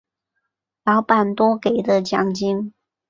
[0.83, 2.73] 老板多给的奖金